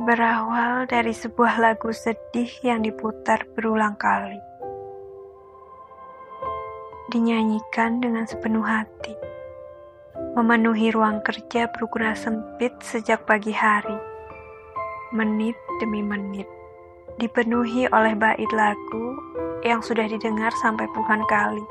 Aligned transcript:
Berawal 0.00 0.88
dari 0.88 1.12
sebuah 1.12 1.60
lagu 1.60 1.92
sedih 1.92 2.48
yang 2.64 2.80
diputar 2.80 3.44
berulang 3.52 3.92
kali. 4.00 4.40
Dinyanyikan 7.12 8.00
dengan 8.00 8.24
sepenuh 8.24 8.64
hati. 8.64 9.12
Memenuhi 10.32 10.96
ruang 10.96 11.20
kerja 11.20 11.68
berukuran 11.76 12.16
sempit 12.16 12.72
sejak 12.80 13.28
pagi 13.28 13.52
hari. 13.52 14.00
Menit 15.12 15.60
demi 15.76 16.00
menit. 16.00 16.48
Dipenuhi 17.20 17.84
oleh 17.92 18.16
bait 18.16 18.48
lagu 18.48 19.20
yang 19.60 19.84
sudah 19.84 20.08
didengar 20.08 20.56
sampai 20.56 20.88
puluhan 20.88 21.20
kali. 21.28 21.68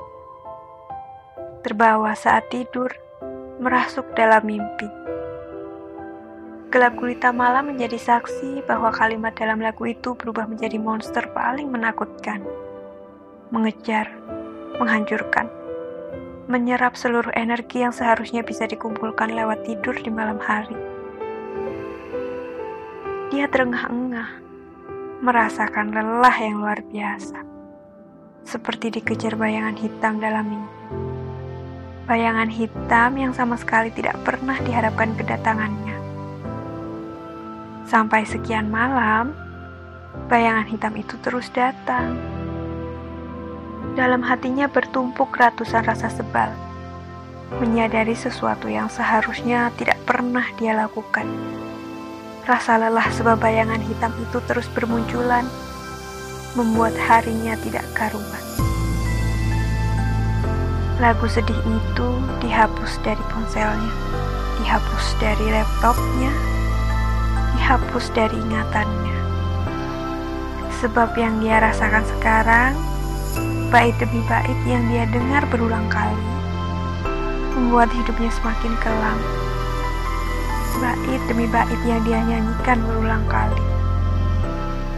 Terbawa 1.65 2.13
saat 2.13 2.53
tidur, 2.53 2.93
merasuk 3.57 4.13
dalam 4.13 4.45
mimpi 4.45 5.01
Gelap 6.71 6.95
gulita 6.95 7.35
malam 7.35 7.75
menjadi 7.75 7.99
saksi 7.99 8.63
bahwa 8.63 8.95
kalimat 8.95 9.35
dalam 9.35 9.59
lagu 9.59 9.83
itu 9.91 10.15
berubah 10.15 10.47
menjadi 10.47 10.79
monster 10.79 11.27
paling 11.35 11.67
menakutkan. 11.67 12.39
Mengejar, 13.51 14.07
menghancurkan, 14.79 15.51
menyerap 16.47 16.95
seluruh 16.95 17.27
energi 17.35 17.83
yang 17.83 17.91
seharusnya 17.91 18.39
bisa 18.39 18.71
dikumpulkan 18.71 19.35
lewat 19.35 19.67
tidur 19.67 19.99
di 19.99 20.07
malam 20.07 20.39
hari. 20.39 20.79
Dia 23.35 23.51
terengah-engah, 23.51 24.31
merasakan 25.27 25.91
lelah 25.91 26.35
yang 26.39 26.55
luar 26.63 26.79
biasa. 26.87 27.43
Seperti 28.47 28.95
dikejar 28.95 29.35
bayangan 29.35 29.75
hitam 29.75 30.23
dalam 30.23 30.47
mimpi. 30.47 30.79
Bayangan 32.07 32.47
hitam 32.47 33.11
yang 33.19 33.35
sama 33.35 33.59
sekali 33.59 33.91
tidak 33.91 34.15
pernah 34.23 34.55
diharapkan 34.63 35.11
kedatangannya 35.19 36.00
Sampai 37.91 38.23
sekian 38.23 38.71
malam, 38.71 39.35
bayangan 40.31 40.63
hitam 40.63 40.95
itu 40.95 41.19
terus 41.19 41.51
datang. 41.51 42.15
Dalam 43.99 44.23
hatinya 44.23 44.71
bertumpuk 44.71 45.35
ratusan 45.35 45.83
rasa 45.83 46.07
sebal, 46.07 46.55
menyadari 47.59 48.15
sesuatu 48.15 48.71
yang 48.71 48.87
seharusnya 48.87 49.75
tidak 49.75 49.99
pernah 50.07 50.47
dia 50.55 50.71
lakukan. 50.71 51.27
Rasa 52.47 52.79
lelah 52.79 53.11
sebab 53.11 53.35
bayangan 53.43 53.83
hitam 53.83 54.15
itu 54.23 54.39
terus 54.47 54.71
bermunculan, 54.71 55.43
membuat 56.55 56.95
harinya 56.95 57.59
tidak 57.59 57.83
karuan. 57.91 58.43
Lagu 61.03 61.27
sedih 61.27 61.59
itu 61.59 62.07
dihapus 62.39 63.03
dari 63.03 63.23
ponselnya, 63.35 63.91
dihapus 64.63 65.05
dari 65.19 65.51
laptopnya, 65.51 66.50
dihapus 67.61 68.09
dari 68.17 68.33
ingatannya. 68.41 69.21
Sebab 70.81 71.13
yang 71.13 71.37
dia 71.45 71.61
rasakan 71.61 72.01
sekarang, 72.17 72.73
bait 73.69 73.93
demi 74.01 74.17
bait 74.25 74.57
yang 74.65 74.81
dia 74.89 75.05
dengar 75.05 75.45
berulang 75.45 75.85
kali, 75.85 76.25
membuat 77.53 77.93
hidupnya 77.93 78.33
semakin 78.33 78.73
kelam. 78.81 79.19
Bait 80.81 81.21
demi 81.29 81.45
bait 81.53 81.81
yang 81.85 82.01
dia 82.01 82.17
nyanyikan 82.25 82.81
berulang 82.81 83.21
kali, 83.29 83.61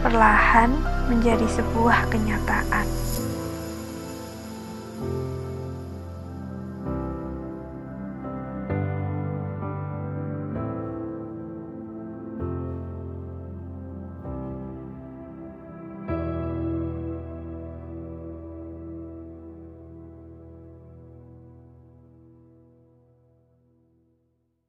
perlahan 0.00 0.72
menjadi 1.12 1.44
sebuah 1.52 2.08
kenyataan. 2.08 3.03